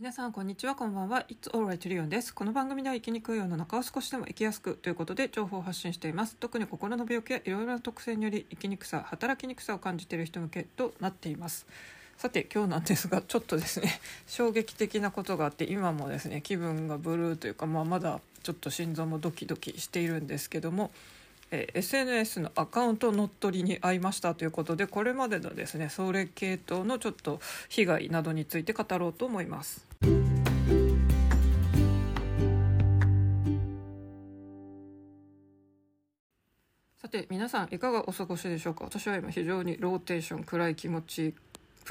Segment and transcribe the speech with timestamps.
[0.00, 1.26] 皆さんこんにちはこんばんは。
[1.28, 2.34] It's alright リオンです。
[2.34, 6.36] この番組では生きにくい世の中を少しでも生きやすくということで情報を発信しています。
[6.36, 11.66] 特に心の病気やいろいろな特性により生きにくさ働きにくさを感じている人向けとなっています。
[12.16, 20.92] さて今日なんですがちょっとですね 衝撃的なことがあって今もですね気分がブルーというか、まあ、まだちょっと心臓もドキドキしているんですけども
[21.52, 29.86] え SNS のアカウント乗っ取りに遭いましたということでこれまでのですねそれ系統のちょっと被害などについて語ろうと思います。
[37.02, 38.84] さて皆さんいかがお過ごしでしょうか？
[38.84, 41.34] 私は今非常にローテーション暗い気持ち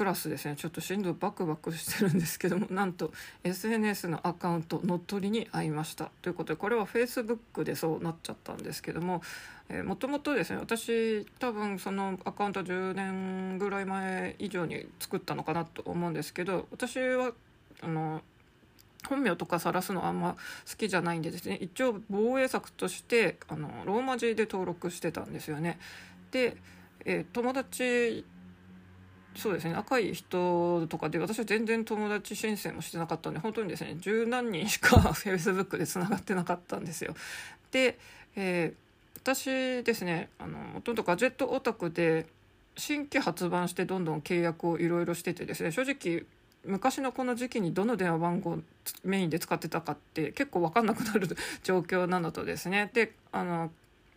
[0.00, 3.12] プラスですねちょっと心臓バクバクしてるんですけどもなんと
[3.44, 9.20] SNS のアカウント乗っ取りに遭いましたということでこれは Facebook でそうなっちゃったんですけども
[9.84, 17.32] もともとですね私多分そのアカウント10年ぐらい前以上に作ったのかなと思うんですけど私は
[17.82, 18.22] あの
[19.06, 20.36] 本名とか晒すのあんま
[20.66, 25.78] 好きじゃないんでですね一応防衛策としてあのローマ字で登録してたんですよね。
[26.30, 26.56] で、
[27.04, 28.24] えー、友達
[29.36, 37.14] そうですね仲いい人とかで私は全然友達申請もしてなかったんで本当にですね十何人しかフェイスブックでつながってなかったんですよ。
[37.70, 37.98] で、
[38.36, 42.26] えー、私ですねあのもともとガジェットオタクで
[42.76, 46.24] 新規発売してどんどん契約をいろいろしててですね正直
[46.64, 48.58] 昔のこの時期にどの電話番号
[49.04, 51.28] メインで使ってたかって結構分かんなくなる
[51.62, 53.70] 状況なのとですねであの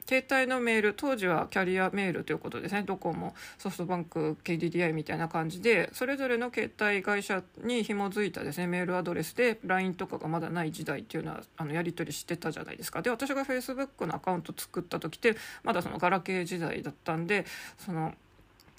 [0.08, 2.84] 携帯のメール当時はキャリアメールということですね。
[2.84, 13.02] ドコモソフトバンク KDDI みたいな感じでそれぞれの携帯会社に紐づいたですねメールアドレスで LINE とかがまだない時代っていうのはあのやり取りしてたじゃないですか。
[13.02, 17.46] で私が Facebook のアカウント作った時ってまだそのガラケー時代だったんで
[17.78, 18.14] その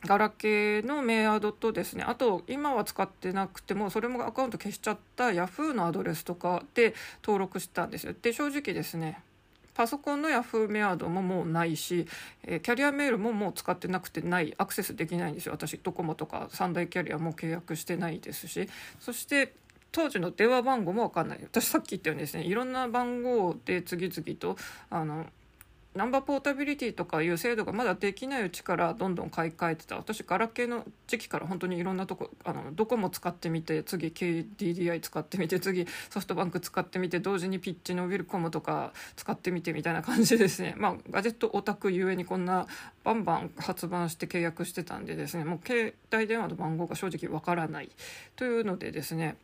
[0.07, 8.15] ガラケーのメアドとですねあと今は使ってなくてもそれもアカウント消しちゃった Yahoo のアドレスとかで登録したんですよ。
[8.21, 9.23] で正直ですね
[9.75, 12.07] パソコンの Yahoo メアドももうないし、
[12.45, 15.53] えー、キャリアメールももう使ってなくてないアクセスできないんですよ。
[15.53, 18.69] 私ドコモとか三大キャリアも契約してないですし。
[19.01, 19.55] そして
[19.93, 21.41] 当時の電話番号も分かんない。
[21.43, 24.57] 私さっき言ったようにですねいろんな番号で次々と
[24.91, 25.27] あの
[25.95, 29.97] ナンバーポータビリティとかいう制度がまだできないうちからどんどん買い替えてた。
[29.97, 40.75] 私ガラケーの時期から本当にいろんなとこあのどこも使ってみて次 KDDI 使ってみて次ソフトバンク使ってみて同時にピッチのウィルコムとか使ってみてみたいな感じですね。
[40.79, 42.67] まあガジェットオタクゆえにこんな
[43.05, 45.45] バンバン発売して契約してたんでですね。
[45.45, 47.91] もう携帯電話の番号が正直わからない
[48.35, 49.37] というのでですね。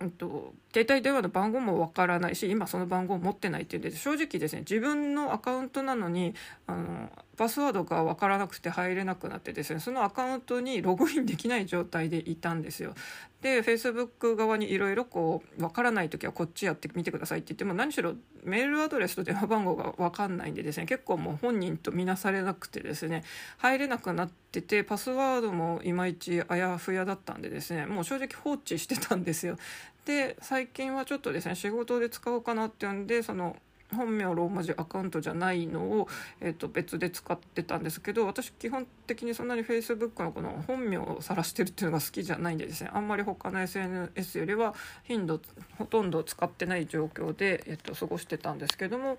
[0.00, 6.34] うんと、携帯電話の番号もわからないし今その番号を持ってないっていうんで正直ですね自分のアカウントなのに
[6.66, 12.94] あのパスワードが分からなくて入れなくなってですねそのアカウントにログインできない状態でいたんですよ。
[13.40, 18.12] で Facebook 側にいろいろこう分からない時はこっちやってみてくださいって言っても何しろ
[18.44, 23.24] メールアドレスと電話番号が分かんないんでですね結構もう本人と見なされなくてですね
[23.56, 29.56] 入れなくなっててパスワードもいまいちあやふやだったんでですねもう正直放置してたんですよ。
[30.04, 33.56] で最近はちょっとですね仕事で使おうかなっていうんでその
[33.94, 36.08] 本名ローマ字アカウントじゃないのを、
[36.40, 42.90] えー、と別で使ってたんですけど私基本的にそんなに Facebook のこの本名を晒してるっていうのが好きじゃないんでですね。
[42.92, 44.74] あんまり他の SNS よりは
[45.04, 45.40] 頻度
[45.78, 49.18] ほとんど使ってない状況で、えー、と過ごしてたんですけども、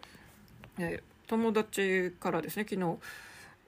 [0.80, 2.98] えー、友達からですね昨日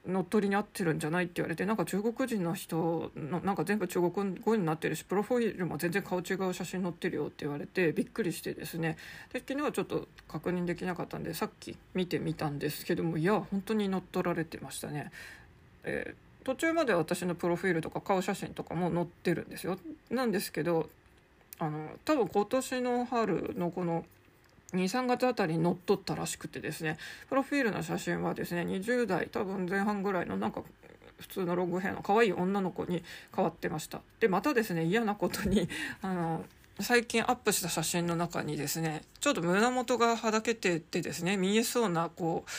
[0.05, 8.97] 乗っ取りに合ってるんじゃないって言われてなんか中国人の人のなんか全部中国語になってるしプロフィールも全然顔違う写真載ってるよって言われてびっくりしてですね
[9.31, 15.11] で昨日はちょっと確認できなかったんでさっき見てみたんですけどもいや本当に乗っ取られてましたね。
[15.85, 19.77] えー、途中まで私のプロフィールとか顔写真とかも載ってるんですよ。
[20.09, 20.89] なんですけど
[21.59, 24.05] あの多分今年の春のこの
[24.73, 26.97] 23月あたりに乗っ取ったらしくてですね
[27.29, 30.63] プロフィールの写真はですね20代多分前半ぐらいのなんか
[31.19, 33.03] 普通のロング兵の可愛い女の子に
[33.35, 34.01] 変わってました。
[34.19, 35.69] でまたですね嫌なことに
[36.01, 36.45] あの
[36.79, 42.49] 最近アップした写真の中にですねちょっと胸元がはだけててですね見えそうなこう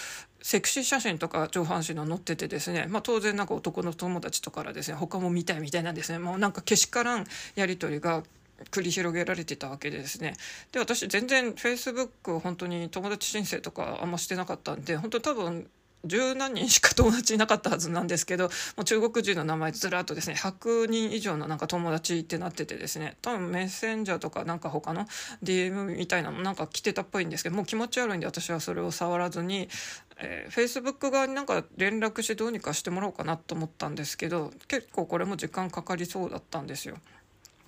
[0.44, 6.18] セクシー写真とか上半身の載っててですね、まあ、当然なんか男の友達とからですね他も見たいみたいなんですね。
[6.18, 7.26] もうなんかけしからん
[7.56, 8.22] やり取りが
[8.70, 10.34] 繰り広げられてたわけですね。
[10.72, 15.68] で私全然フェイスブック本当に友達申請とかあんましてなかったんで本当多分
[16.04, 18.44] 十何人しか友達いなかったはずなんですけど
[18.76, 25.06] もう中国人の名前ずらっとですね100人以上のなんか友達ってなっててですね多分メッセンジャーとかなんか他の
[25.42, 29.68] DM みたいなのなんか来てたっぽいんですけどもう気持ち悪いんで私はそれを触らずに、
[30.18, 36.96] えー、Facebook 側になんか連絡してどうにかしてもらおうかなと思ったんですけど結構これも時間かかりそうだったんですよ。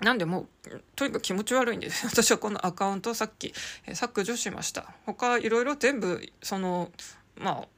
[0.01, 2.07] なんでもうとにかく気持ち悪いんです。
[2.09, 3.55] 私はこのアカウントをさっき、
[3.95, 4.95] 削除しました。
[5.07, 6.91] 他いろいろ全部その
[7.37, 7.69] まあ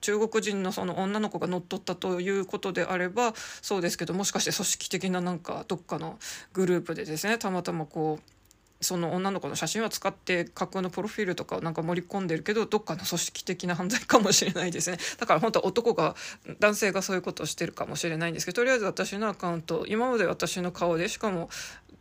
[0.00, 6.18] 中国人のその女の子が乗っ取ったということであればそうですけどもしかして組織的ななんかどっかの
[6.52, 8.41] グループでですねたまたまこう
[8.82, 14.98] その女の子の写真は使って架空のプロフィールとかなんか盛り込んでるけどどっかの組織的な犯罪かもしれないですね。
[15.18, 16.14] だから本当は男が
[16.60, 21.48] 男性がそういうことをしてるかもしれないんですけどとりあえず私のアカウント今まで私の顔でしかも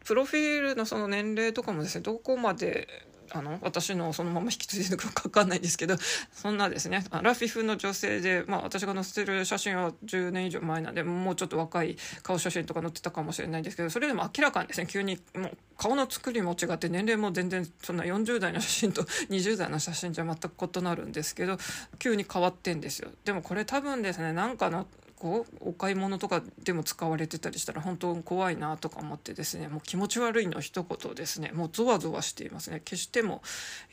[0.06, 2.88] プロフィールのその年齢とかもですねどこまで
[3.34, 5.96] あの私のそのまま引き継いでいるか分かんないんですけど
[6.32, 21.58] そんなですねラフィフの女性で、まあ、私が載せてる写真は10年以上前なんでもうちょっと若い顔写真とか載ってたかもしれないんですけどそれでも明らかにですね急にもう顔の作りも違って年齢も全然そんな40代の写真と 20代の写真じゃ全く異なるんですけど
[22.00, 23.10] 急に変わってんですよ。
[23.26, 24.88] でもこれ多分ですねなんかの
[25.22, 33.44] こうお買い物とかでも使われてたりしたら本当怖いなとか思ってですねもう気持ち悪いの一言ですねもうゾワゾワしていますね決しても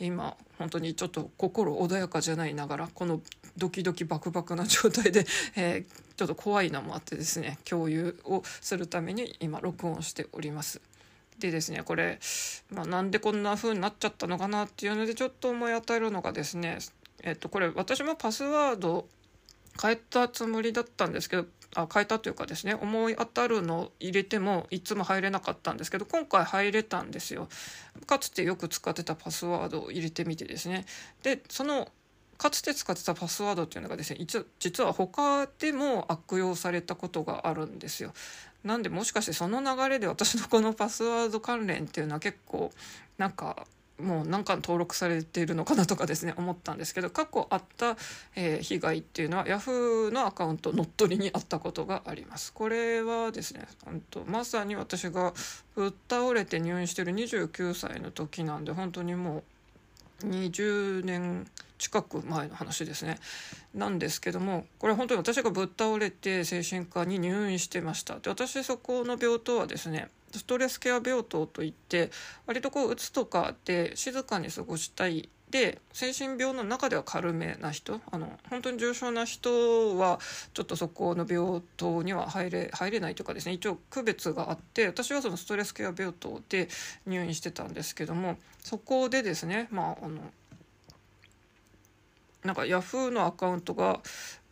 [0.01, 3.21] 今本当にちょっと心穏やかじゃないながらこの
[3.59, 10.81] ドキドキバクバクな状態で、えー、ちょっと怖いのもあってですね共有をするために今録音しております。
[11.39, 12.19] でですねこれ、
[12.71, 16.79] まあ、なんでこんな風になっちゃったのかなっていうのでちょっと思い当たるのがですね
[17.23, 19.07] えっとこれ私もパスワード
[19.81, 27.49] 変えたつもりだったんですけどあ変えたというかですね思い当たるのを入れてもいつも入れなかったんですけど今回入れたんですよ。
[28.07, 30.87] かつてよく使ってたパスワードを入れてみてですね。
[31.23, 31.89] でその
[32.39, 34.27] かつて使ってたパスワードっていうのがですね
[34.61, 38.15] 実は他でも悪用されたことがあるんですよ。
[38.65, 42.73] なんでもしかしてその流れで私のこのパスワード関連っていうのは結構
[43.19, 43.67] なんか
[44.01, 47.97] もう何か登録されているのかなとかですね思ったんですけど過去あった、
[48.37, 52.53] えー、被害っていうのは Yahoo のアカウント乗っ取りにあったことがあります。
[52.53, 53.67] これはですね
[54.11, 55.33] とまさに私が
[55.75, 59.43] ぶっ倒れて入院してる29歳の時なんで本当にも
[60.23, 61.47] う20年
[61.79, 63.19] 近く前の話ですね。
[63.75, 68.19] なんですけどもこれ本当に私がぶっ倒れて精神科に入院してました。
[68.19, 72.11] で私そこの病棟はですねストレスケア病棟といって
[72.47, 75.29] 割とこううつとかで静かに過ごしたい。
[75.51, 80.19] で精神病の中では軽めな人あの本当に重症な人は
[80.53, 86.69] ちょっとそこの病棟には入れ入れないというかですね一応区別があって私はそのストレスケア病棟で
[87.07, 90.21] 入院してたんですけどもそこでですねまああの
[92.45, 94.01] なんかヤフーのアカウントが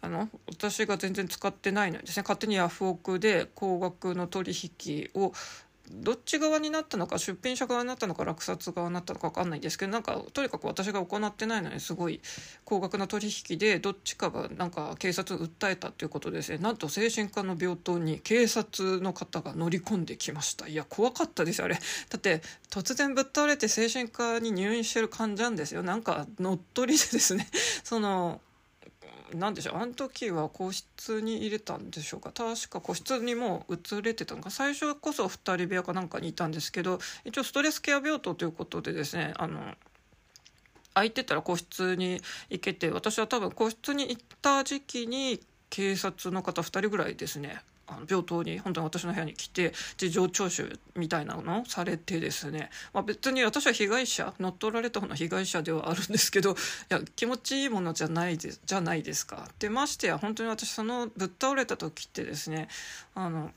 [0.00, 5.32] あの私が全然使ってないのにですね勝手にヤフオクで高額の取引を
[5.90, 12.20] どっち側になったのか出品者側になったのか落札側になったのか分かんないですけどなんかとにかく私が行ってないのにすごい
[12.64, 16.58] 高額な取引でどっちかがなんか警察を訴えたということですね。
[16.58, 20.68] なんと精神科の病棟に警察の方が乗り込んできました。
[20.68, 21.74] いや怖かったですあれ。
[21.74, 21.80] だ
[22.16, 25.82] って突然ぶっ倒れて精神科に入院してる患者なんですよ。
[25.82, 27.48] なんか乗っ取りでですね。
[27.84, 28.40] その
[29.34, 29.76] 何でしょう？
[29.76, 32.30] あの時は個室に入れたんでしょうか？
[32.32, 34.50] 確か個室にも移れてたのか？
[34.50, 39.74] 最初こそ2人部屋かなんかにいたんですけど一応ストレスケア病棟ということでですねあの
[40.94, 56.54] 空いてたら個室に行けて私は多分個室に行った時期に警察の方2人ぐらいですねあの病棟に本当に私の部屋に来て事情聴取みたいなのをされてですね、まあ、別に私は被害者乗っ取られた方の被害者ではあるんですけどい
[56.88, 59.48] や気持ちいいものじゃないでじゃないですか。
[59.58, 62.68] でましてや本当に私そのぶっ倒れた時ってですね
[63.14, 63.50] あの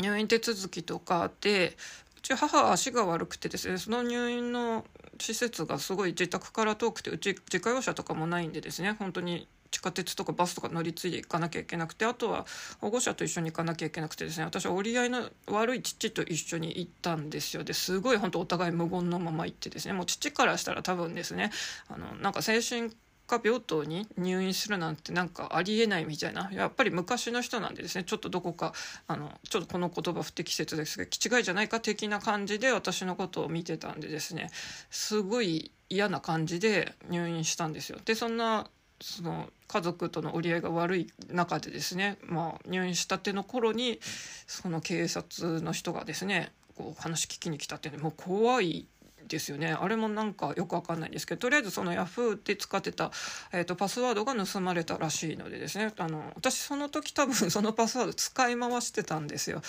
[0.00, 1.76] 入院手続きとかで
[2.16, 4.84] うち母は足が悪くてですねその入院の
[5.20, 12.46] 施設がすごい自宅から遠くてうち自家用車とかもないんでですね本当に地下鉄とかバスとか乗り継いでいかなきゃいけなくてあとは
[12.80, 21.50] 保護者と一緒に行かなきゃいけなくてですね私は折り合いの悪い父と一緒に行ったんですよですごい本当お互い無言のまま行ってですねもう父からしたら多分ですね
[21.88, 22.90] あのなんか精神
[23.28, 28.72] 科病棟に入院するなんてなんかありえないみたいなやっぱり昔の人なんでですねちょっとどこか
[29.06, 34.50] あのちょっとこの言葉不適切ですが気違いじゃないか的な感じで私のことを見てたんでですね
[34.90, 37.98] すごい嫌な感じで入院したんですよ。
[38.04, 38.68] でそんな
[39.00, 44.00] その家族との折り合いが悪い中でですね、まあ、入院したての頃に
[44.46, 48.86] その警察の人がですねこう話聞きに来たっていうのもう怖い
[49.28, 53.12] ですよねあれもなんかよくわかんないんですけどとりあえずそのヤフーで使ってた、
[53.52, 59.62] えーと、パスワードが盗まれたらしいのでですねあの私その時多分そのパスワード使い回してたんですよ。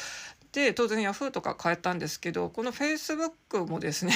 [0.51, 4.13] で当然ヤフーとか変えたんですけどこのフェイスブックもですね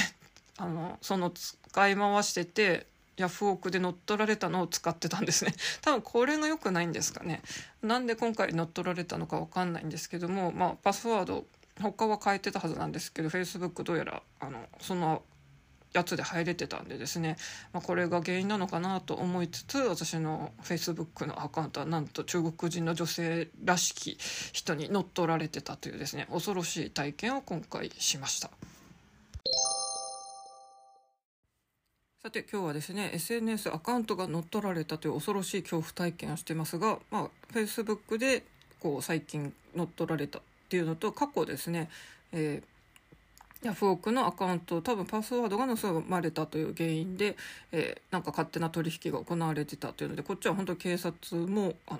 [0.57, 5.53] あのその使い回しててヤフオクで乗っ取られたのを使ってたんですね。
[5.81, 7.41] 多分これが良くないんですかね。
[7.81, 11.45] なんで今回乗っ取られたのか分かんないんですけどもまあパスワード
[11.79, 15.23] 他は変えてたはずなんですけど Facebook どうやらあのその
[15.93, 17.37] やつで入れてたんでですね、
[17.71, 24.17] まあ、これが原因なのかなと思いつつ私の Facebook のアカウントはなんと中国人の女性らしき
[24.53, 28.49] 人に乗っ取られてたというですね恐ろしい体験を今回しました。
[32.23, 38.43] さて今日はですね SNS アカウントが乗っ取られたという恐ろしい恐怖体験をしてますが、まあ、Facebook で
[38.79, 41.89] こう最近乗っ取られたっていうのと過去ですね、
[42.31, 42.73] えー
[43.65, 47.37] ヤフオクのアカウント多分パスワードが盗まれたという原因で、
[47.71, 51.99] えー、なんか勝手な取引が行われてたというのでこっちは本当警察もあの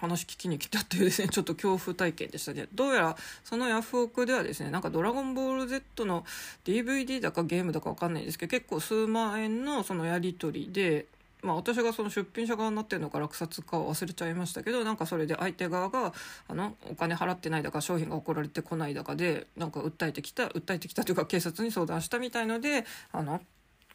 [0.00, 6.24] 話聞きに来たっていうですね ちょっと恐怖体験でしたねどうやらそのヤフオクではですねなんか「ドラゴンボール Z」の
[6.64, 11.06] DVD だかゲームだか分かんないんですけど結構数万円のそのやり取りで
[11.44, 16.14] まあ、私がその出品者側になってるのか落札か忘れちゃいましたけどなんかそれで相手側が
[16.48, 23.42] あのお金払ってないだか商品が送られてこないだかでなんか訴えてきた訴えてきたというか警察に相談したみたいのであの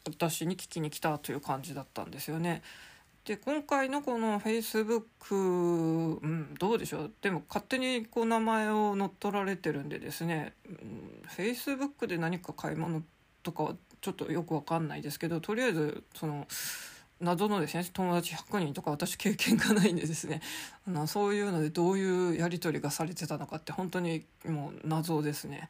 [0.06, 2.62] 私に聞きに来たという感じだったんですよね。
[3.30, 7.12] で今回のこのフェイスブック、うん、どうでしょう？
[7.22, 13.04] でも勝手にこう名前を乗っ取られてるんでですね、うん、フェイスブックで何か買い物
[13.44, 16.48] とかはちょっとよくわかんないですけどとりあえずその
[17.20, 20.42] 謎のですね友達100人とか私経験がないんでですね
[20.88, 25.68] あのそういうのでどういうやり取りがされてたのかって本当にもう謎ですね。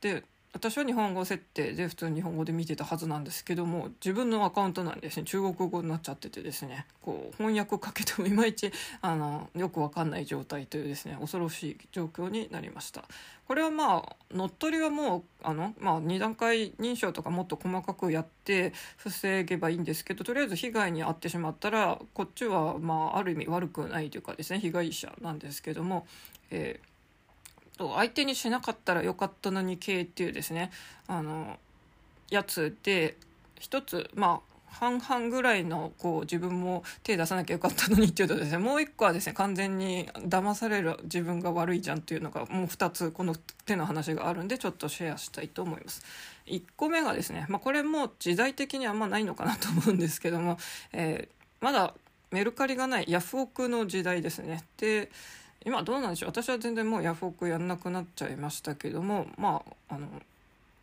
[0.00, 5.22] で私は日本語設定で普通に日本語で見てたはずなんですけども自分のアカウントなんですね。
[5.22, 6.86] 中国語になっちゃっててですね。
[7.02, 13.04] こう翻訳かけてもいまいちあのよくわかんない状態というですね恐ろしい状況になりました。
[13.46, 26.06] これはまあ乗っ取りはもうあの、まあ、2段階認証とかもっと細かくやって防げばいいんですけどとりあえず被害に遭ってしまったらこっちはまあある意味悪くないというかですね被害者なんですけども、
[26.50, 26.89] えー
[27.80, 30.70] と相手にしなかったらよかったのに系っていうですね
[31.08, 31.58] あの
[32.28, 33.16] やつで
[33.58, 43.34] 一つまあ半々ぐらいのこう自分も手出さなきゃよかったのにっていうとですねもう一個はですね完全に騙される自分が悪いじゃんっていうのがもう2つこの
[43.64, 46.02] 手の話があるんでちょっとシェアしたいと思います。
[46.46, 50.58] 1個目がですね、まあ、これも時代的にはあんまないのかなと思うんですけども、
[50.92, 51.94] えー、まだ
[52.30, 54.62] メルカリがないヤフオクの時代ですね。
[54.76, 55.10] で
[55.64, 56.30] 今どうなんでしょう？
[56.30, 60.06] 私は全然もうヤフオクやんなくなっちゃいましたけどもまああの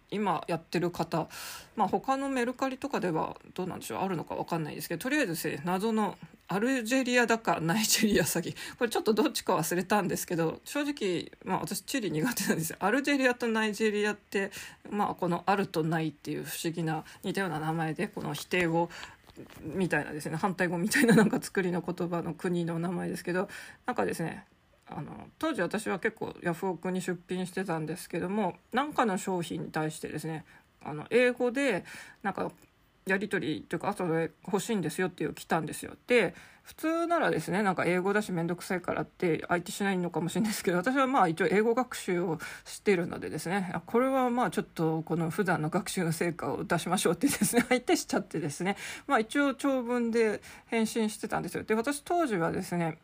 [0.10, 1.28] 今やってる方
[1.76, 4.00] まあ他のメルカリとかではどうなんでしょう？
[4.00, 6.18] あるのか分かんないですけどとりあえずですね謎の
[6.50, 8.56] アルジェリアだかナイジェリア詐欺。
[8.78, 12.78] これちょっとどっちか忘れたんですけど正直、まあ、私地理苦手なんですよ。
[12.80, 14.52] アルジェリアとナイジェリアって、
[14.90, 18.90] まあ、この「ある」と「ない」っていう不思議な似たような名前でこの否定語
[19.62, 23.50] みたいなですね反対語みたいななんか作りの言葉の国の名前ですけど
[23.86, 24.46] なんかですね
[24.90, 30.46] あの当時私は結構ヤフオクに出品してたんですけども何かの商品に対してですね
[30.84, 31.84] あの英語で
[32.24, 32.52] なんか
[33.08, 35.94] やり取りというか後で欲しいんですよっていう来たんですよ。
[36.08, 48.76] で普通ならですねなんか英語だし面倒くさいからって相手しないのかもしれないですけど私はまあ一応英語学習をしてるのでですねこれはまあちょっとこの普段の学習の成果を出しましょうってですね 相手しちゃってですね
[49.08, 51.64] まあ一応長文で返信してたんですよ。
[51.64, 52.98] で私当時はですね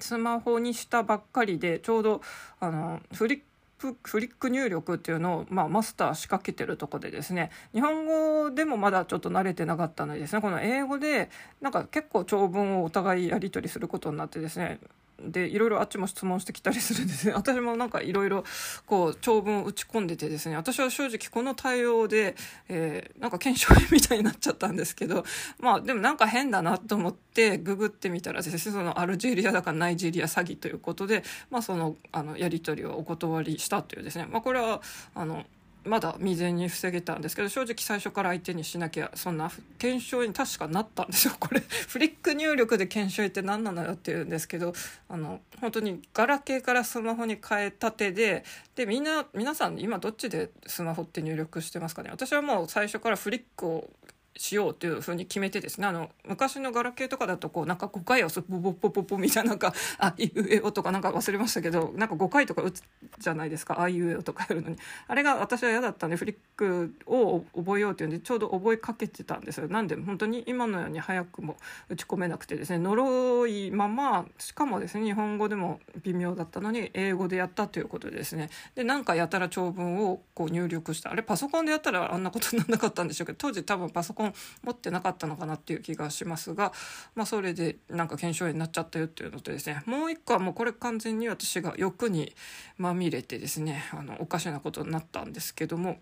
[0.00, 2.20] スマホにしたばっかりでちょうど
[2.60, 3.40] あのフリッ
[3.80, 11.30] フリック入力っていうのを、まあ、マスター仕掛けてるとこでですね日本語でもまだちょっと慣れてなかったのでですねこの英語で
[11.62, 14.80] なんか結構長文をお互いやり取りすることになってですね
[15.26, 17.32] でいろいろあっちも質問してきたりするんですね。
[17.36, 18.44] 私もなんかいろいろ
[18.86, 20.56] こう長文を打ち込んでてですね。
[20.56, 22.36] 私は正直この対応で、
[22.68, 25.24] えー、なんか検証みたいになっちゃったんですけど
[25.58, 34.80] まあでもなんか変だなと思ってググってみたらですねそのアルジェリアだからナイジェリア詐欺ということで、まあ、そのあのやり取りをお断りしたというですね、まあ、これは
[35.14, 35.44] あの
[35.84, 41.34] まだ未然に防げたんですけど正直最初から相手にしなきゃそんな検証に確かなったんですよ。
[41.40, 44.74] これフリック入力で検証って何なのよって言うんですけど
[45.08, 48.44] あの本当にガラケーからスマホに変えたてで
[48.74, 52.10] でみんな皆さん今どっちでスマホって入力してますかね？
[52.10, 53.90] 私はもう最初からフリックを
[54.36, 62.82] しようというふうに決めてですねあの昔のガラケーとかだとこうなんか5回押すポポポポポみたいななんか「あいうえお」とかなんか忘れましたけどなんか5回とか打つ
[63.18, 64.76] じゃないですか「あいうえお」とかやるのに。
[65.08, 69.68] あれが私は嫌だったんでフリックを覚えようというんでちょうど覚えかけてたんですよ。
[69.68, 71.56] なんで本当に今のように早くも
[71.88, 78.50] 打ち込めなくてですね呪いまましかもですね日本語でも微妙だったのに英語でやったということでですね。
[78.74, 81.10] でなんかやたら長文をこう入力した。
[81.10, 86.72] あれパソコンでやったらあんなことにならなかったんでしょうけど当時多分パソコンコン持ってなかったのかなっていう気がしますが、
[87.14, 92.34] まあ、それでなんか腱鞘炎になっちゃったよっていうのとですねもう一個はもうこれ完全に私が欲に
[92.76, 95.98] まみれてですねあのおかしなことになったんですけども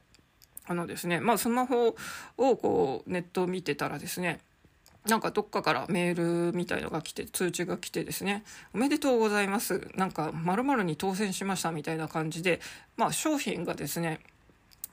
[0.67, 1.95] あのですねまあスマホ
[2.37, 4.41] をこうネットを見てたらですね
[5.07, 8.43] なんかどっかからメールみたいのが来て通知が来てですね
[8.75, 12.61] 「おめでとうございます」なんか「まるに当選しました」みたいな感じで、
[12.97, 14.21] まあ、商品がですね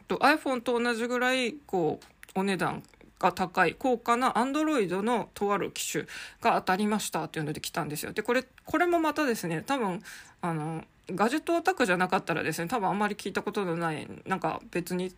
[0.08, 2.84] iPhone と同じぐらいこうお値段
[3.19, 6.05] が高い高価な Android のとある機種
[6.41, 8.13] が当たりましたっていうので来たんですよ。
[8.13, 10.01] でこれこれもまたですね多分
[10.41, 15.13] あのガジェットオタクじゃなかったらですね多分あんまり聞いたことのないなんか別に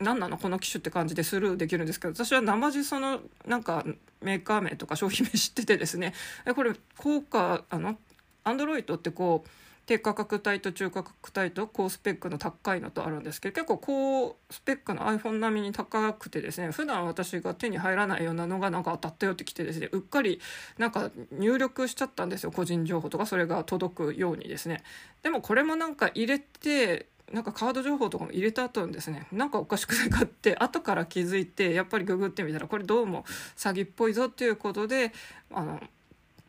[0.00, 3.84] 何なのこの機種って感じでスルーできるんですけど私は生地そのなんか
[4.20, 6.14] メーカー名とか商品名知っててですね
[6.46, 7.96] えこれ高価あの
[8.44, 9.48] アンドロイドってこう
[9.86, 20.40] 低価格帯と中価格帯と高スペックの高いのとあるんですけど結構高スペックの iPhone 並みに高くてですね普段私が手に入らないようなのがなんか当たったよってきてですねうっかり
[20.78, 24.82] なんか入力しちゃったんですよ個人情報とかそれが届くようにですね。
[25.22, 33.24] でもこれもなんか入れてなんかカード情報とかも入れた後にですねなんかおかしくないかって 後から気づいてやっぱりググってみたらこれどうも
[33.56, 35.12] 詐欺っぽいぞっていうことで
[35.52, 35.80] あの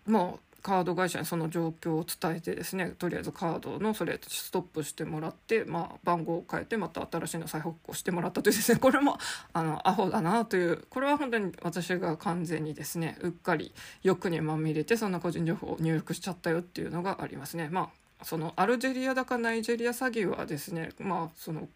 [0.05, 9.19] もうカード会社にその状況を伝えてですねとりあえずカードのそれストップしてもらって、まあ、番号を変えてまた新しいの再発行してもらったというですねこれも
[9.53, 17.69] あのアホだなというこれは本当に私が完全にですねうっかり欲にまみれてそんな個人情報を入力しちゃったよっていうのがありますね。
[17.69, 21.67] まあそのアルジェリアだかナイジェリア詐欺はですねまあその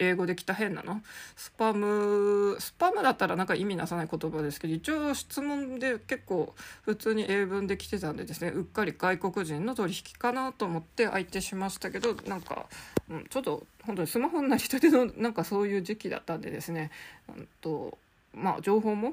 [0.00, 1.02] 英語で来た変なの？
[1.36, 12.66] スパムスパムだったらなんか意味なさない言葉ですけど一応質問で結構普通に英文で来てたんでですねうっかり外国人の取引かなと思って相手しましたけどなんか、
[13.08, 16.90] うん、ちょっと本当にスマホになりたてのなんかそういう時期だったんでですね、
[17.28, 17.98] うんと
[18.34, 19.12] まあ、情報も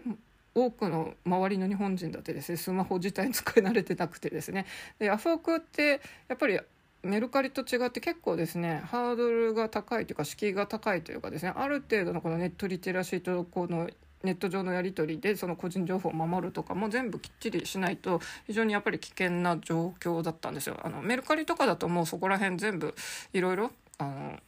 [0.56, 4.66] 多くの周りの日本人だってですねスマホ自体に使い慣れてなくてですね。
[4.98, 6.60] でヤフオクってやっぱり
[7.04, 13.90] メルカリと違って結構ですねハードルが高いというか敷居が高いというかですねある程度のこのネットリテラシーとこの
[14.24, 20.80] ネット上のやり取りでその個人情報を守るとかも全部きっちりしないと非常にやっぱり危険な状況だったんですよ。
[20.84, 22.96] あのメルカリとかだともうそこら辺全部
[23.34, 24.40] いろいろあの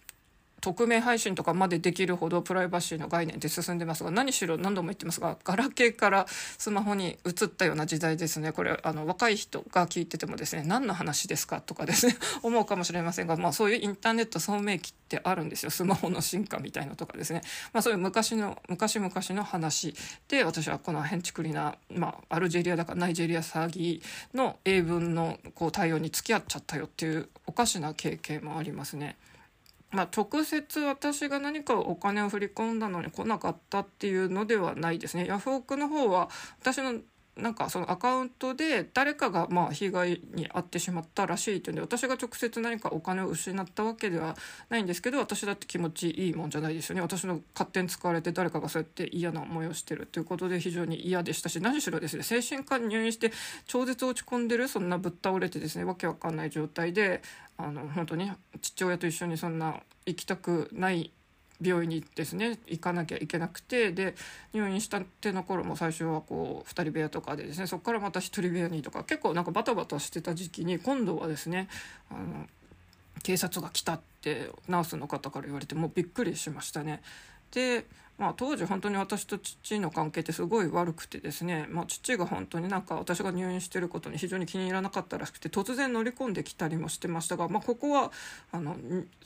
[0.62, 8.52] 匿名配信とかまでできるほどプライバシーの概念って進んでますが何しろ何度も言ってますがガラケーからスマホに移ったような時代ですね。
[8.52, 15.72] これあの若い人が聞いててもですね何の話ですかとかですね 思うかもしれませんが、まあ、そういうインターネット聡明期ってあるんですよ。
[15.72, 17.42] スマホの進化みたいなとかですね、
[17.74, 19.96] まあ、そういう昔の昔々の話
[20.28, 24.02] で私はこのヘンチクリな、まあ、アルジェリアだからナイジェリア詐欺
[24.34, 29.18] の英文のこう対応に付き合っちゃったよっていうおかしな経験もありますね。
[29.92, 35.26] まあ、直接私が何かお金を振り込んだのに来なかったっていうのではないですね。
[35.26, 36.96] ヤフオクの方は私の
[37.38, 44.36] なんかそのアカウントで誰かがまあ被害に遭ってしまったらしいというんで私が直接何かお金を失ったわけでは
[44.70, 47.02] ないんですけど私だって気持ちいいもんじゃないですよね。
[47.02, 53.32] 私の勝手に使われて誰かがそうやって嫌な思いをしてるということで非常に嫌でしたし何しろですね精神科に入院して
[53.66, 57.22] 超絶落ち込んでるそんなぶっ倒れてですねわけわかんない状態で
[57.58, 61.12] あの本当に父親と一緒にそんな行きたくない
[61.62, 64.16] 病院にですね行かなきゃいけなくてで
[64.54, 71.68] 入院したての頃も最初はこう2人部屋とかでですねそこからまた1人部屋にとか結構なんかバタバタしてた時期に今度はですね
[72.10, 72.48] あの
[73.24, 77.02] 警察が来たってナースの方から言われてもうびっくりしましたね。
[77.52, 77.86] で
[78.20, 88.12] まあ、当時本当に私と父の関係ってすごい悪くてですね、まあ、父が本当になんか私が入院してることに非常に気に入らなかったらしくて突然乗り込んできたりもしてましたが、まあ、ここは
[88.52, 88.76] あの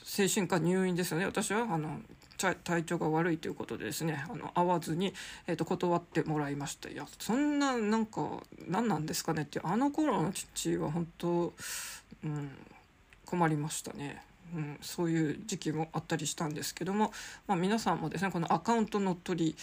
[0.03, 1.25] 精神科入院ですよね。
[1.25, 1.99] 私はあの
[2.37, 5.13] 体調が悪いということでですねあの会わずに、
[5.47, 6.89] えー、と断ってもらいました。
[6.89, 11.53] いやそんななんか何なんですかねってあの頃の父は本当、
[12.23, 12.51] うん、
[13.25, 14.21] 困りましたね。
[14.55, 17.11] うん、そういう時期もあったりしたんですけども、
[17.47, 19.55] まあ、皆さんもですねこのアカウント乗っ取り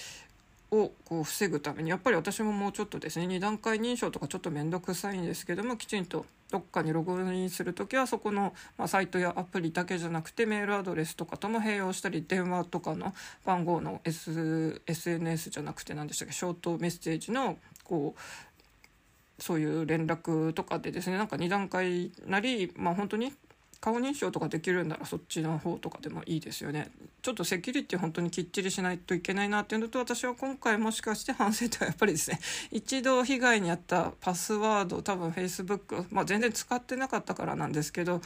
[0.72, 23.33] をこう防ぐためにやっぱり私ももうちょっとですね2段階認証とかちょっと面倒くさいんですけどもきちんとどっかにログインする時はそこの、まあ、サイトやアプリだけじゃなくてメールアドレスとかとも併用したり電話とかの番号の、S、SNS じゃなくて何でしたっけショートメッセージのこうそういう連絡とかでですねなんか2段階なりまあ本当に
[23.81, 26.90] 顔認証とかできるんならそっちの方とかでもいいですよね
[27.23, 32.38] ちょっとセキュリティ本当にきっちりしないといけないなっていうのと私は今回もしかして反省点はやっぱりですね
[32.71, 38.21] 一度被害に遭ったパスワード多分 Facebook、まあ、全然使ってなかったからなんですけど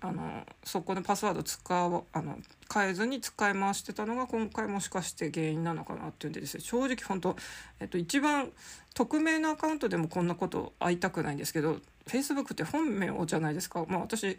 [0.00, 2.38] あのそこのパスワード使うあの
[2.72, 7.36] 変えずに使い回してたのが今回もしかして原因なのかなっていうんでですね正直本当、
[7.80, 8.50] えっと、一番
[8.94, 13.84] 匿名のアカウントでもこんなこと会いたくないんですけど Facebook って本名じゃないですか。
[13.88, 14.36] まあ、私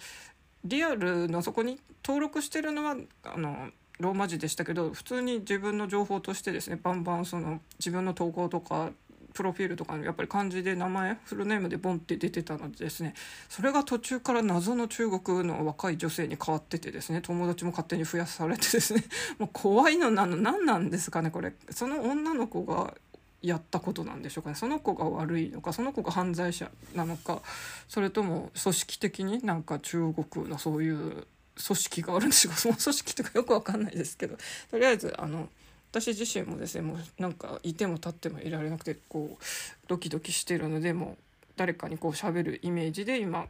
[0.66, 8.92] リアルのそこに登録してるのはあのローマ字でしたけど普通に自分の情報としてですねバンバンその自分の投稿とか
[9.36, 13.14] プロフィールとかやっぱり漢字で名前フルネームでボンって出てたのですね
[13.50, 19.04] それが途中から謎の中国の若い女性に変わっててですね友達も勝手に増やされてですね
[19.38, 21.54] もう怖いのなの何なんですかねこれ。
[21.70, 22.94] その女の子が
[23.42, 27.42] やったことなんでしょうかねその子が悪いのかその子が犯罪者なのか
[27.88, 34.38] それとも組織的になんか中国のそういう組織があるんでしょうかその組織とかよく分かんないですけど
[34.72, 35.48] とりあえずあの
[35.92, 39.44] 私自身もですねもうなんかいても立ってもいられなくてこう
[39.88, 43.46] ドキドキしてるのでもう誰かにこう喋るイメージで今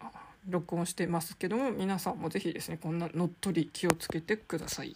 [0.48, 4.96] 録音してますけども皆さんも是非ですねこんな乗っ取り気をつけてください。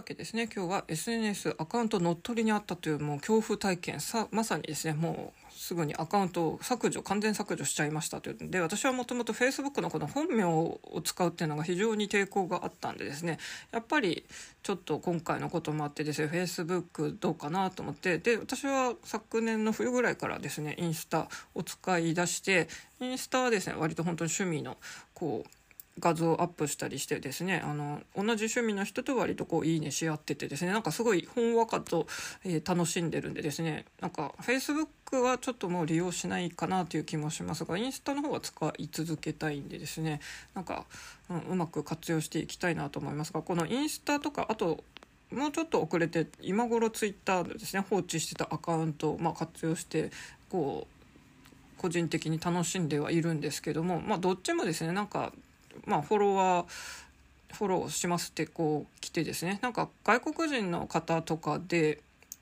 [0.00, 0.48] わけですね。
[0.54, 4.00] 今日は SNS アカウント乗っ取りにあったというもう恐怖体験。
[4.00, 13.36] さまさにですねもうすぐにアカウントを削除完全削除しちゃいましたというので私はもともと Facebook のこの本名を使うっていうのが非常に抵抗があったんでですね
[13.72, 14.24] やっぱり
[14.62, 24.78] ちょっと今回のこともあってですね Facebook どうかなと思ってで私は昨年の冬ぐらいからですねインスタを使い出してインスタはですね割と本当に趣味の
[25.12, 25.59] こう
[26.00, 32.06] 画像アップしたりしてですねあの同じ趣味の人と割とこういいねし合っててですねなんかすごいほんわかと、
[32.44, 40.20] えー、楽しんでるんでですねなんか Facebook はちょっともう利用しないかなという気もしますがインスタの方は使い続けたいんでですね
[40.54, 40.86] なんか、
[41.28, 44.82] うん、うまく活用していきたいなと思いますがこのインスタとかあと
[45.32, 50.10] もうちょっと遅れて今頃ツイッターでですね放置してたアカウントをまあ活用して
[50.48, 55.32] こう個人的に楽しんではいるんですけどもまあどっちもですねなんか
[55.86, 56.66] まあ、フォロワー
[57.54, 59.58] フォローしますってこう来てですね。
[59.62, 62.00] なんか外国人の方とかで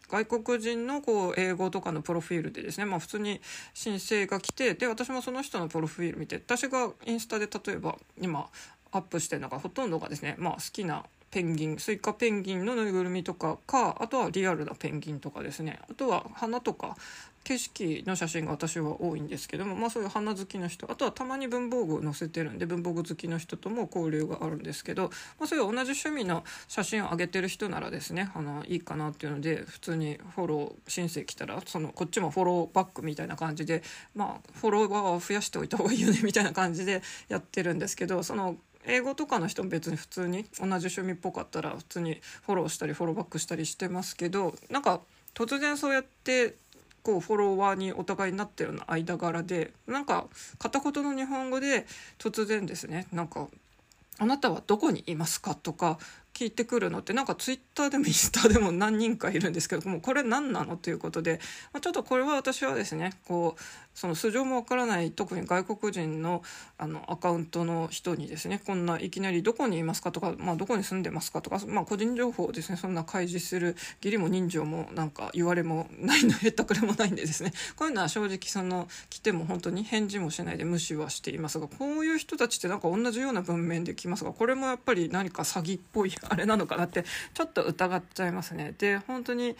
[0.09, 3.40] 外国人のこう英語とかのプロフィールでですね、まあ、普通に
[3.74, 8.48] 申請が来てで私もその人のプロフィール見て私がインスタで例えば今
[8.90, 15.79] アップしてるのがほとんどがですね、まあ、好きなペンギンスイカペンギンのぬいぐるみとかかあとはリアルなペンギンとかですね。
[15.90, 16.96] あとは花とか
[17.44, 25.05] 景色の写真が私は多いんですけども、まあ、そういう花好きの人あとはたまに文房具を載せてるんで文房具好きの人とも交流があるんですけど、
[25.38, 33.83] まあ、そういう同じ趣味の写真を上げてる人ならですねあのいいかなっていうので普通にフォロー申請来たらそのこっちもフォローバックみたいな感じで、
[34.14, 45.01] まあ、フォロワーは増やしておいた方がいいよね みたいな感じでやってるんですけどその英語とかの人も別に普通に同じ趣味っぽかったら普通にフォローしたりフォローバックしたりしてますけどなんか
[45.35, 46.57] 突然そうやって
[47.09, 50.27] こうフォロワーにお互いになったような間柄でなんか
[50.59, 51.87] 片言の日本語で
[52.18, 53.49] 突然ですねなんか
[54.21, 55.99] 「あなたはどこにいますか?」とか
[56.35, 60.77] 聞いてくるのってなんかツイッターでもインスタでも何人かいるんですけどもこれ何なの？
[60.77, 61.40] ということで、
[61.73, 63.62] まあ、ちょっとこれは私はですねこう
[63.99, 66.41] その素性もわからない特に外国人の
[66.79, 88.75] あのアカウントの人にですねこんないきなり「どこにいますか?」とか、まあ、どこに住んでますか?」とか、まあ、個人情報をですねそんな開示する義理も人情もなんか言われもないのへったくれもないんでですねこういうのは正直その来ても本当に返事もしないで無視はしていますがこういう人たちってなんか同じような文面で来ますがこれもやっぱり何か詐欺っぽいあれなのかなってちょっと疑っちゃいますね。
[88.79, 89.57] で本当に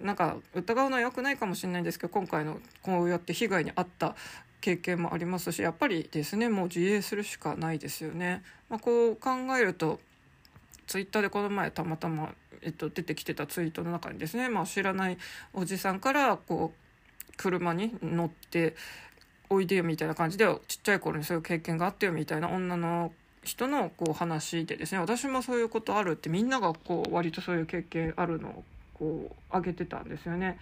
[0.00, 4.14] なんか疑うのは良くないかもしれないんですけど今回のこうやって被害に遭った
[4.60, 8.42] 経験もありますしやっぱりですねもう自衛するしかないですよね。
[8.68, 10.00] まあ、こう考えると
[10.86, 12.32] ツイッターでこの前たまたま、
[12.62, 15.18] えっと、出てきてたツイートの中にですね、まあ、知らない
[15.52, 18.74] おじさんからこう車に乗って
[19.50, 23.12] おいでよみたいな感じでちっちゃい頃にそういう経験があったよみたいな女の
[23.44, 28.64] 人のこう話でですね私もそういうことあるってみんながこう割とそういう経験あるのを
[28.98, 30.58] こう上げてたんですよね。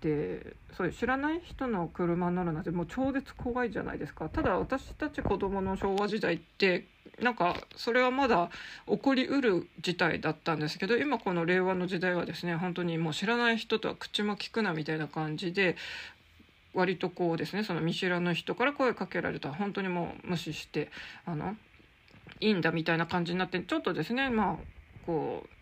[0.00, 6.86] でそういう知らない人の車乗るなんてもう超絶怖いじゃないですかただ私たち子供の昭和時代って
[7.20, 8.50] なんかそれはまだ
[8.88, 15.76] 起こりうる事態だったんですけど今この令和の時代はですね本当にもう知らない人とは口も聞くなみたいな感じで
[16.72, 20.90] 割とこうですねその見知らぬ人から声かけられたら本当にもう無視して
[21.26, 21.56] あの
[22.40, 24.56] いいんだみたいな感じになってちょっとですねまあ
[25.04, 25.59] こう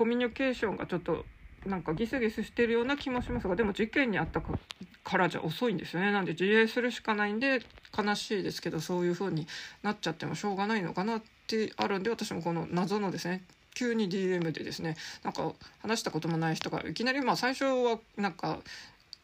[0.00, 1.26] コミュニケーションがちょっと
[1.66, 6.10] なんかギスギスしてるような気もしますがでも事件にあったからじゃ遅いんですよね。
[6.10, 7.60] なんで自衛するしかないんで
[7.94, 9.46] 悲しいですけどそういう風に
[9.82, 18.60] なっちゃってもしょうがないのかなってあるんで私もこの謎のですね急に DM でですねなんか話したこともない人がいきなりまあ最初はなんか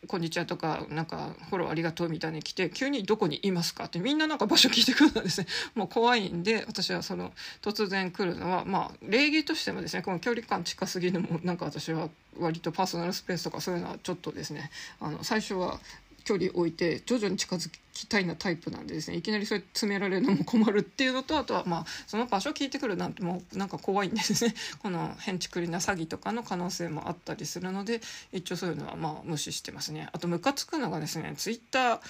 [0.07, 15.81] こんにちは」とか「なんかフォローありがとう」みたいに来て急に「どこにいますか?」ってみんななんか場所聞いてくるのですね もう怖いんで私はその突然来るのはまあ礼儀としてもですねこの距離感近すぎるのもなんか私は割とパーソナルスペースとかそういうのはちょっとですねあの最初は
[16.27, 19.17] 距離置いて徐々に近づきたいなタイプなんでですね。
[19.17, 24.55] いきなりそれ詰められるのも困るっていうのとあとはまあその場所聞いてくるなんてもうなんか怖いんですね。
[24.83, 28.01] この変築りな詐欺とかの可能性もあったりするので
[28.33, 30.09] 一応そういうのはまあ無視してますね。
[30.12, 32.01] あとムカつくのがですねツイッター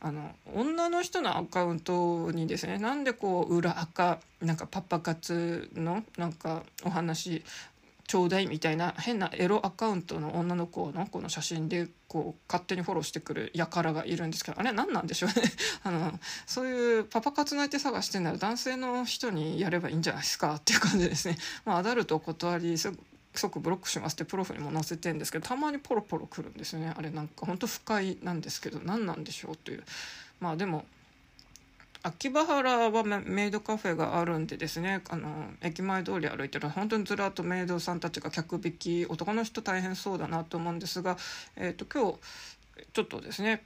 [0.00, 7.42] あの女の人のアカウントにですねなんでこう裏垢なんかパパ活のなんかお話
[8.06, 15.42] ちょうだいみたいな変なエロアカウントの女の子のこの写真でこう勝手にフォローしてくる輩がいるんですけどあれ何なんでしょうね。
[15.82, 21.36] あのそういうパパ活の相手探してんなら男性の人にやればいいんじゃないですかっていう感じですね。
[21.64, 26.94] まあ、アダルトお断り即ブロックしますってプロフにも載せてんですけどたまにポロポロ来るんですよね。
[26.96, 29.84] あれなんか本当不快なんですけど何なんでしょうという。
[30.38, 30.86] まあでも
[32.06, 41.16] 秋葉原はメイドカフェがあるんでですねあの駅前通り歩いてる本当にずらっとメイドさんたちが客引き男の人大変そうだなと思うんですが、
[41.56, 42.18] えーと、今日
[42.92, 43.64] ちょっとですね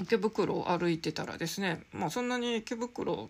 [0.00, 3.28] 池袋を歩いてたらですね、まあ、そんなに池袋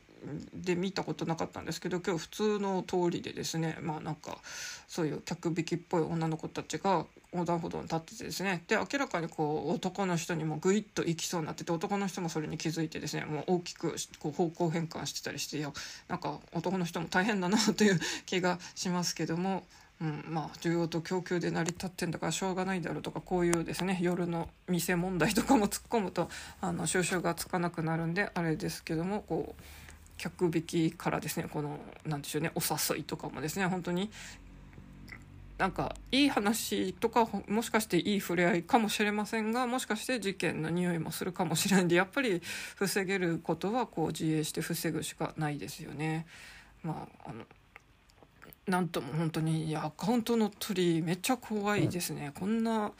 [0.54, 4.38] で見たことなかったんですけど今日普通の通りでですねまあなんか
[4.86, 15.72] そういう客引きっぽい女の子たちが横断歩道に立っててですねで明らかにこう男の人にもグイッと行きそうになってて男の人もそれに気づいてですねもう大きくこう方向変換してたりしていや
[16.08, 19.64] なんか男の人も大変だなという気がしますけども。
[20.00, 29.62] うん、まあ需要と供給で成り立ってんだからしょうがないだろうとかこういうですね夜の店問題とかも突っ込むとあの収集がつかなくなるんであれですけどもこう
[30.16, 34.10] 客引きからですねこの何でしょうねお誘いとかもですね本当に
[35.60, 42.40] なんかいい話とかもしかしていい触れ合いかもしれませんがもしかして事件の匂いもするかもしれないんでやっぱり
[42.76, 46.26] 防げることはこう自衛して防ぐしかないですよね。
[46.82, 47.44] まああの
[48.66, 52.92] なんとも本当にいやアカウントの取りめっちゃ怖いですね、こんな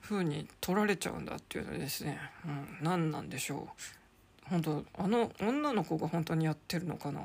[0.00, 4.48] 風に取られちゃうんだっていうのですね、うん、何なんでしょう。
[4.48, 7.20] 本当あの女の子が本当にやってるのかな。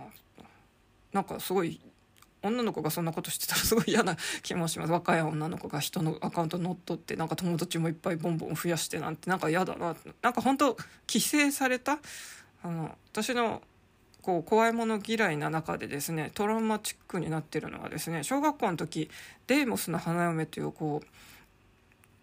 [1.13, 1.79] なんかすごい
[2.41, 4.91] 女の子がそんなことしてたらすごい嫌な気もします。
[4.91, 10.75] 若い女の子が人のアカウント乗っ取ってなんか友達もいっぱいボンボン増やしてなんてなんか嫌だななんか本当
[11.07, 11.99] 規制された？
[12.63, 13.61] あの私の
[14.21, 19.09] こう怖いもの嫌いな中でですねトラウマチックになってるのはですね小学校の時
[19.47, 21.07] デイモスの花嫁というこう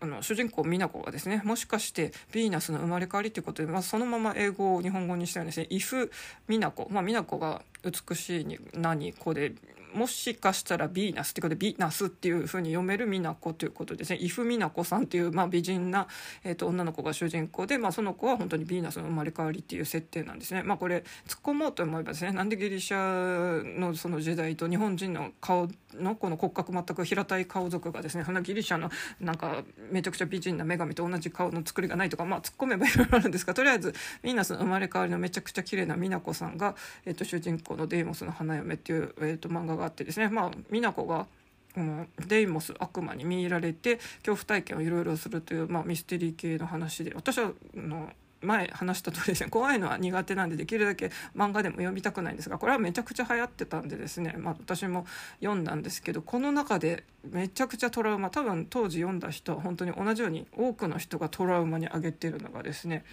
[0.00, 6.12] あの主人公美奈子がですねもしかしてヴィーナスの生まれ変わりということで、まあ、そのまま英語を日本語にしたようにですね「イフ
[6.46, 9.52] 美奈子」まあ美奈子が美しいに何子で
[9.94, 16.06] もしかしたらビーナスってことでビーナスっていうふうに読める美奈子ということですね伊布美奈子さんっていう、まあ、美人な、
[16.44, 20.62] えー、と女の子が主人公で、まあ、その子は本当にビーナスの生まれ変わりっていう設定なんですね。
[20.62, 33.88] まあ、これ突っ込もうと思えばですねなんでギリシャのその時代と日本人の顔のこの骨格全く平たい顔族がですねそんなギリシャのなんかめちゃくちゃ美人な女神と同じ顔の作りがないとか、まあ、突っ込めばいろいろあるんですがとりあえず
[34.22, 41.26] ヴィーナスの生まれ変わりのめちゃくちゃ綺麗な美奈子さんが、えー、と主人公のデーモスの花嫁っていう、えー、と漫画があってですね、まあ、美奈子が
[41.74, 49.50] このデイモス悪魔に見入られて恐怖体験をいろいろするという、まあ、ミステリー系の話で私はの前話した通りですね。
[49.50, 55.06] 怖いのは苦手なんでできるだけ漫画でも読みたくないんですがこれはめちゃくちゃ流行ってたんでですね、まあ、私も
[55.40, 63.04] 読んだんですけどこの中でめちゃくちゃトラウマ多分当時読んだ人は本当に同じように多くの人がトラウマに挙げてるのがですね。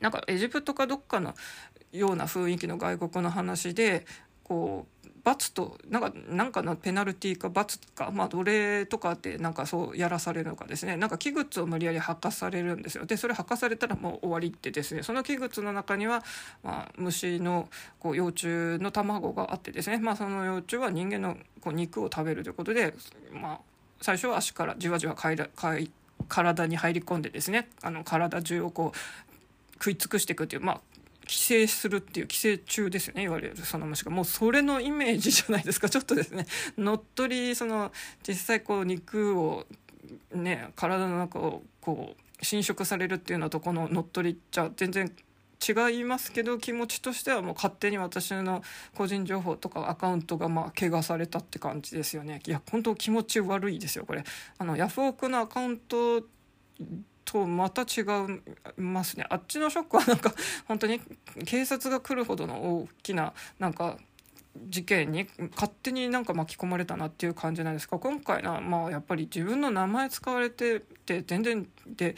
[0.00, 1.34] なんかエジプトかどっかの
[1.92, 4.06] ような雰囲気の外国の話で
[4.44, 10.96] こう罰となんかなんかのペナルティーか罰か、まあ、奴隷とかってなんかそうやらされるのかですね。
[10.96, 13.06] なんか器物を無理やり吐かされるんですよ。
[13.06, 15.02] でそれ吐かされたらもう終わりってですね。
[15.02, 16.22] その器物の中には、
[16.62, 17.68] まあ、虫の
[17.98, 18.46] こう幼虫
[18.80, 22.94] の卵があってですね、まあ、その幼虫は人間のこう肉を食べるということで、
[23.32, 23.60] まあ、
[24.00, 25.90] 最初は足からじわじわかいらかい
[26.28, 27.68] 体に入り込んでですね。
[27.82, 30.80] あの体中をこう食い尽くしていくっていう、まあ、
[31.26, 34.10] 寄生するっていう寄生虫ですよね言われるその虫が。
[34.10, 35.88] もうそれのイメージじゃないですか。
[35.88, 36.46] ちょっとですね。
[36.78, 37.92] 乗っ取りその
[38.26, 39.66] 実際こう肉を
[40.34, 45.12] ね体の中をこう侵食されるっていうのとこの乗っ取りじゃ全然
[45.66, 48.62] 違いますけど気持ちとしてはもう勝手に私の
[48.94, 52.40] 個人情報とかアカウントがまあ怪我されたって感じですよね。
[52.46, 54.22] いや本当気持ち悪いですよこれ。
[54.58, 56.22] あのヤフオクのアカウント
[57.26, 58.02] とまた違
[58.78, 59.26] いますね。
[59.28, 60.32] あっちのショックはなんか
[60.66, 61.00] 本当に
[61.44, 63.98] 警察が来るほどの大きななんか
[64.68, 67.98] 事件に勝手になんか巻き込まれたなっていう感じなんですか？
[67.98, 72.14] 今回はまあやっぱり自分の名前使われてて全然で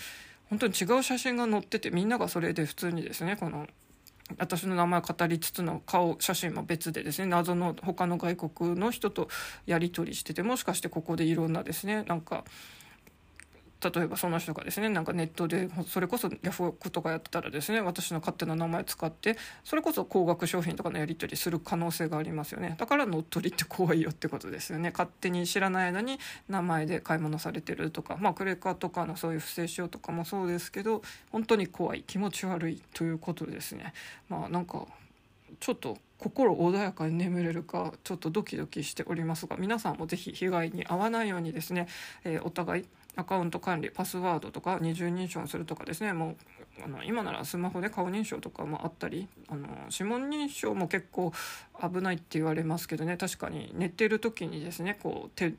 [0.48, 3.66] 本当に違う写真が載っててみんながそれで普通にですねこの
[4.38, 9.28] 私の名前を語りつつの顔写真も別でですね謎の他の外国の人と
[9.64, 12.44] やり取りしててもしかしてここでいろんなですねなんか
[13.80, 22.74] 例えばその人がですねなんかネットでそれこそヤフオクとかやってたらですね私の勝手な名前使ってそれこそ高額商品とかのやり取りする可能性がありますよね。
[22.78, 24.90] だから乗っ取りって怖いよってことですよね。
[24.90, 33.92] 勝手に知らない間に名前で買い物されてるとかまあクレカとかのそういう不正使用とかもそうですけど本当に怖い気持ち悪いということですね。
[34.28, 34.86] まあなんか
[35.60, 41.86] ちょっと心穏やかに眠れるかちょっとドキドキしておりますが皆さんも是非被害に遭わないようにですね、
[42.24, 42.84] えー、お互い
[43.18, 46.12] アカウント管理パスワードとか二重認証するとかですね。
[46.12, 46.36] も
[46.80, 51.32] うあの今ならスマホで顔認証とかもあったりあの指紋認証も結構
[51.82, 53.16] 危ないって言われますけどね。
[53.16, 55.54] 確かに寝てる時にですねこう手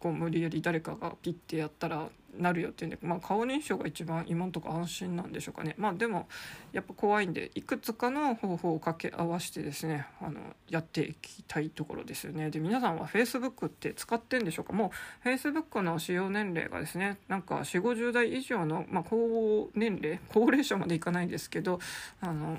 [0.00, 5.74] こう無理やり誰かがピッてやったらなるよっていうんで、まあ、顔認証が一番今んとこ安心なんでしょうかね。
[5.78, 6.28] まあでも
[6.72, 12.50] やっぱ怖いんでいくつかの方法を掛け合わせてですねあのやっていきたいところですよね。
[12.50, 14.72] で皆さんは Facebook って使ってんでしょうか？
[14.72, 14.92] も
[15.24, 21.80] う Facebook の使用年齢がですねなんか4 5 0代以上の、まあ、高年齢高齢者までいかないんですけど
[22.20, 22.58] あの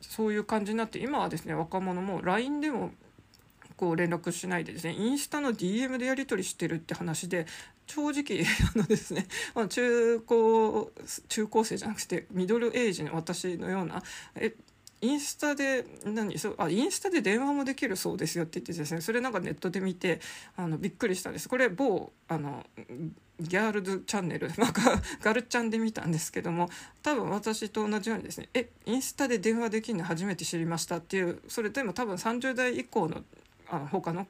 [0.00, 2.90] そういう感じになって今はですね若者も LINE でも
[3.76, 7.46] こう連絡しないでですねインスタの DM でやり取りしてるって話で
[7.86, 9.26] 正直 あのですね、
[9.68, 10.92] 中高
[11.28, 14.02] 中高生じゃなくてミドルエイジの私のような
[14.36, 14.54] え
[15.02, 20.20] インスタで何そあインスタで電話もできるそうですよって言ってですねそれなんかネットで見て
[20.56, 21.48] あのびっくりしたんです。
[21.48, 22.64] これ某あの
[23.40, 26.70] ギャールズチャンネルなんかガルちゃんで見たんですけども
[27.02, 33.24] 多分私と同じようにですねえインスタで電話できるの初めて知りましたっていうそれでも多分30代以降の
[33.68, 34.28] あの他の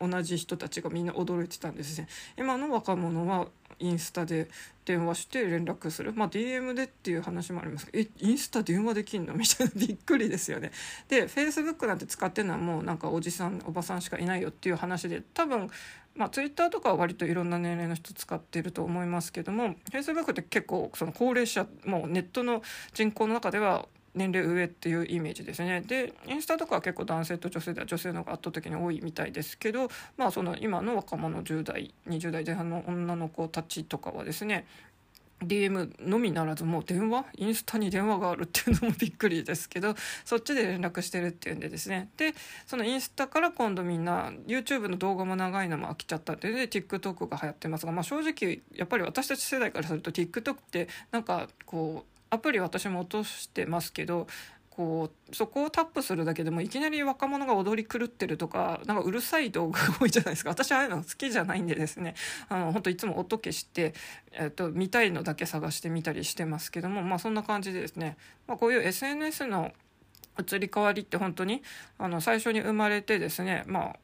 [0.00, 2.08] 同じ人たちがみんな驚いてたんですね。
[2.38, 4.48] 今の若者はインスタで
[4.84, 6.12] 電話して連絡する。
[6.12, 9.34] まあ DM でっていう話もありますけどえインスタ電話できんの？
[9.34, 10.70] みたいなびっくりですよね。
[11.08, 15.70] で Facebook なんて使ってるのはもうなんかおじさんおばさんしかいないよっていう話で多分
[16.16, 25.80] まあ、ツイッターとかは割といろんな年齢の人使ってると思いますけども Facebook って結構その高齢者もうネットの人口の中では年齢上っていうイメージですね。
[25.80, 34.66] でインスタとかは結構男性と女性では女性の方が圧倒的に多いみたいですけどまあその今の若者10代20代前半の女の子たちとかはですね
[35.42, 42.08] DM のみならずもう電話インスタに電話があるっていうのもびっくりですけどそっちで連絡してるっていうんでですね。
[42.16, 42.34] で
[42.66, 54.26] そのインスタから今度みんな YouTube の動画も長いのも飽きちゃったってで TikTok が流行ってますが、まあ、正直やっぱり私たち世代からすると TikTok ってなんかこうアプリ私も落としてますけど
[54.76, 60.50] こうそこをタップするだけでもいきなり若者が踊り狂ってるとかなんかうるさい動画が多いじゃないですか。
[60.50, 62.14] 私ああいうの好きじゃないんでですね。
[62.48, 63.94] あの本当いつも音消して、
[64.32, 68.16] えっと、見たいのだけ探してみたりしてますけどもまあそんな感じでですね、
[68.48, 69.70] まあ、こういう SNS の
[70.40, 71.62] 移り変わりって本当に
[71.98, 73.96] あの最初に生まれてですねまあ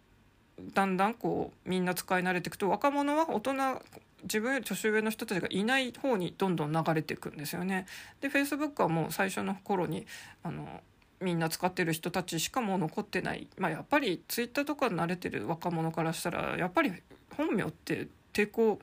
[0.74, 3.82] だんだんこうみんな使い慣れていくと若者は大人
[4.22, 7.86] 自分より年上の人たちがいない方にどんどん流れていくんですよね。
[8.20, 10.06] で Facebook はもう最初の頃に
[10.42, 10.80] あの
[11.20, 16.92] みんな使ってる人たちしかもう残ってない、まあ、やっぱり Twitter とか慣れてる若者からしたらやっぱり
[17.36, 18.78] 本名って抵抗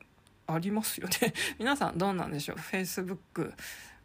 [0.45, 1.33] ありますよね。
[1.59, 3.53] 皆さんどうなんでしょう？Facebook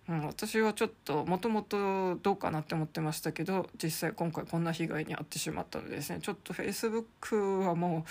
[0.09, 6.19] うん、私はちょっともともとどうかなって思ってましたけど実際今回こんな被害に遭ってしまったのでですね。
[6.21, 8.11] ちょっと Facebook はもう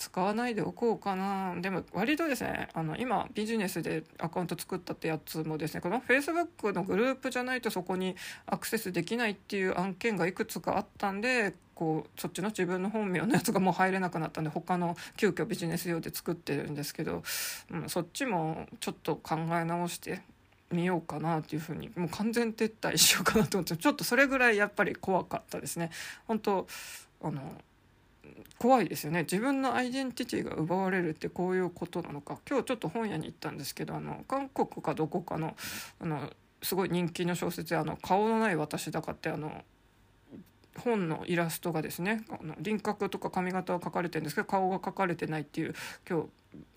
[0.00, 17.22] 使わないでおこうかなでも割とですねあの今ビジネスでアカウント作ったってやつもですねこの Facebook のグループじゃないとそこにアクセスできないっていう案件がいくつかあったんでこうそっちの自分の本名のやつがもう入れなくなったんで他の急遽ビジネス用で作ってるんですけど、
[17.70, 20.22] うん、そっちもちょっと考え直して
[20.72, 25.90] みようかなっていうふうにもう完全撤退しようかなと思ってちょっとそれぐらいやっぱり怖かったですね。
[26.26, 26.66] 本当
[27.22, 27.42] あの
[28.58, 29.22] 怖いですよね。
[29.22, 32.38] 自分のアイデンティティが奪われるってこういうことなのか。
[32.48, 35.56] 今日ちょっと本屋に行ったんですけどあの韓国かどこかの
[36.00, 36.30] あの
[36.62, 39.64] すごい人気の小説「あの顔のない私だか」ってあの
[40.78, 45.74] 本のイラストがですねあの輪郭とか髪型は描かれてるんですけど顔が描かれてないっていう
[46.08, 46.28] 今日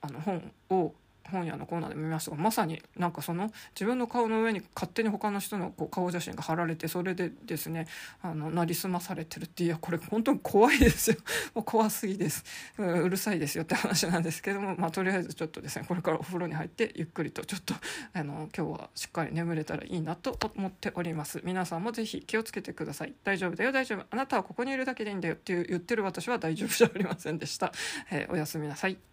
[0.01, 0.93] あの本を
[1.31, 7.87] 本屋のコーナーで見ましたがまさになんかその自分の顔の上に勝手に他の人のこう顔写真が貼られてそれでですね
[8.21, 11.17] あのなりすまされてるっていやこれ本当に怖いですよ。
[11.55, 12.43] もう怖すぎです。
[12.77, 17.73] うるさいですよって話なんですけども、まあ、とりあえずちょっとですねこれからお風呂に入ってゆっくりとちょっと
[18.13, 21.41] あの今日はしっかり眠れたらいいなと思っております。
[21.43, 23.13] 皆さんもぜひ気をつけてください。
[23.23, 24.05] 大丈夫だよ大丈夫。
[24.09, 27.71] あなたはここにいるだけでいいんだよっていう言ってる私は大丈夫じゃありませんでした、
[28.11, 29.12] えー、おやすみなさい。